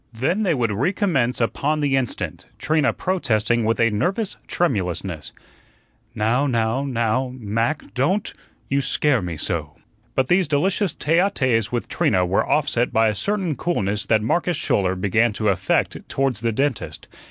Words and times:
Then 0.13 0.41
they 0.41 0.55
would 0.55 0.71
recommence 0.71 1.39
upon 1.39 1.79
the 1.79 1.95
instant, 1.95 2.47
Trina 2.57 2.91
protesting 2.91 3.65
with 3.65 3.79
a 3.79 3.91
nervous 3.91 4.35
tremulousness: 4.47 5.31
"Now 6.15 6.47
now 6.47 6.83
now, 6.83 7.31
Mac, 7.37 7.93
DON'T; 7.93 8.33
you 8.67 8.81
SCARE 8.81 9.21
me 9.21 9.37
so." 9.37 9.75
But 10.15 10.27
these 10.27 10.47
delicious 10.47 10.95
tete 10.95 11.19
a 11.19 11.29
tetes 11.29 11.71
with 11.71 11.87
Trina 11.87 12.25
were 12.25 12.43
offset 12.49 12.91
by 12.91 13.09
a 13.09 13.13
certain 13.13 13.55
coolness 13.55 14.07
that 14.07 14.23
Marcus 14.23 14.57
Schouler 14.57 14.95
began 14.95 15.33
to 15.33 15.49
affect 15.49 15.95
towards 16.09 16.39
the 16.41 16.51
dentist. 16.51 17.07